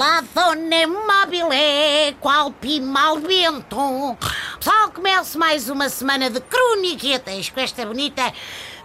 [0.00, 4.16] Madonna mobile, qual pimal vento.
[4.58, 8.32] Pessoal, começa mais uma semana de croniquetas com esta bonita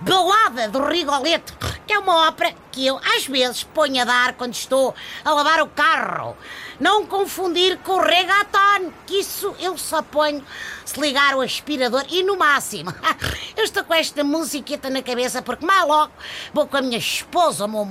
[0.02, 1.56] balada do Rigoletto,
[1.88, 5.62] que é uma ópera que eu às vezes ponho a dar quando estou a lavar
[5.62, 6.36] o carro.
[6.82, 10.44] Não confundir com o reggaeton, que isso eu só ponho
[10.84, 12.94] se ligar o aspirador e no máximo.
[13.56, 16.12] Eu estou com esta musiqueta na cabeça porque mal logo
[16.54, 17.86] vou com a minha esposa, o meu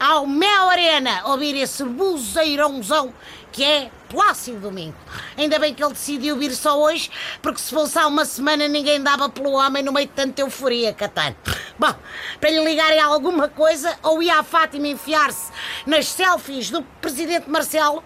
[0.00, 3.12] ao Mel Arena ouvir esse buzeirãozão
[3.52, 4.96] que é Plácido Domingo.
[5.36, 7.10] Ainda bem que ele decidiu vir só hoje,
[7.42, 10.94] porque se fosse há uma semana ninguém dava pelo homem no meio de tanta euforia,
[10.94, 11.36] Catano.
[11.78, 11.94] Bom,
[12.40, 15.52] para lhe ligarem alguma coisa, ou ia a Fátima enfiar-se
[15.84, 18.02] nas selfies do presidente Marcelo,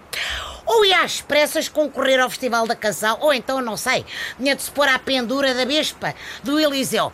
[0.66, 4.04] ou ia às pressas concorrer ao Festival da Canção, ou então, não sei,
[4.36, 7.12] tinha de se pôr à pendura da Vespa do Eliseu.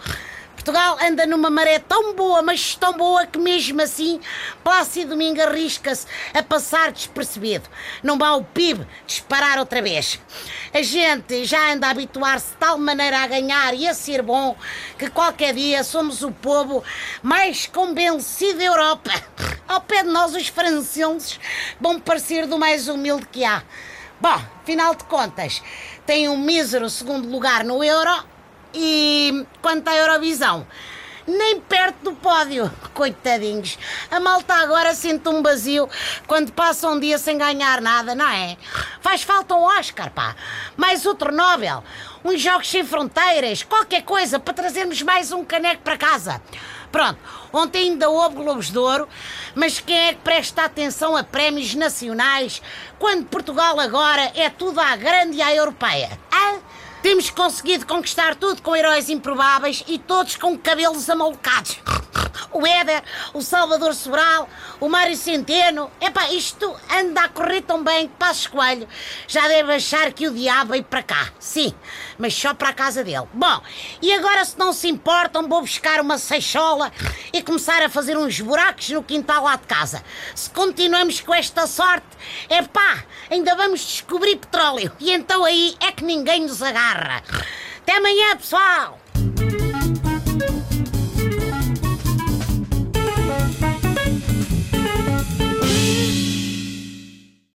[0.61, 4.21] Portugal anda numa maré tão boa, mas tão boa que mesmo assim
[4.63, 7.67] Plácido Domingo arrisca-se a passar despercebido.
[8.02, 10.21] Não vá o PIB disparar outra vez.
[10.75, 14.55] A gente já anda a habituar-se de tal maneira a ganhar e a ser bom
[14.99, 16.85] que qualquer dia somos o povo
[17.23, 19.13] mais convencido da Europa.
[19.67, 21.41] Ao pé de nós, os franceses
[21.80, 23.63] vão parecer do mais humilde que há.
[24.21, 25.63] Bom, afinal de contas,
[26.05, 28.29] tem um mísero segundo lugar no Euro
[28.74, 30.66] e quanto à Eurovisão,
[31.26, 32.71] nem perto do pódio.
[32.95, 33.79] Coitadinhos.
[34.10, 35.88] A malta agora sente um vazio
[36.27, 38.57] quando passa um dia sem ganhar nada, não é?
[39.01, 40.35] Faz falta um Oscar, pá.
[40.77, 41.82] Mais outro Nobel.
[42.24, 43.62] Uns Jogos Sem Fronteiras.
[43.62, 46.43] Qualquer coisa para trazermos mais um caneco para casa.
[46.90, 47.18] Pronto,
[47.52, 49.09] ontem ainda houve Globos de Ouro,
[49.55, 52.60] mas quem é que presta atenção a prémios nacionais
[52.99, 56.18] quando Portugal agora é tudo à grande e à europeia?
[56.32, 56.59] Hã?
[57.02, 61.79] Temos conseguido conquistar tudo com heróis improváveis e todos com cabelos amalocados.
[62.52, 64.48] O Éder, o Salvador Sobral,
[64.81, 65.91] o Mário Centeno.
[66.00, 68.88] Epá, isto anda a correr tão bem que Passo Coelho
[69.28, 71.31] já deve achar que o diabo veio para cá.
[71.39, 71.75] Sim,
[72.19, 73.28] mas só para a casa dele.
[73.33, 73.60] Bom,
[74.03, 76.93] e agora se não se importam, vou buscar uma seixola
[77.33, 80.03] e começar a fazer uns buracos no quintal lá de casa.
[80.34, 82.06] Se continuamos com esta sorte,
[82.49, 84.93] epá, ainda vamos descobrir petróleo.
[84.99, 87.22] E então aí é que ninguém nos agarra.
[87.83, 89.09] Até amanhã, pessoal!